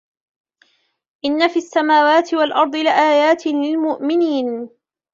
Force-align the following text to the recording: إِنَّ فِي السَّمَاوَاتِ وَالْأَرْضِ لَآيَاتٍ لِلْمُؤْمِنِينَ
إِنَّ 1.25 1.47
فِي 1.47 1.55
السَّمَاوَاتِ 1.57 2.33
وَالْأَرْضِ 2.33 2.75
لَآيَاتٍ 2.75 3.47
لِلْمُؤْمِنِينَ 3.47 4.69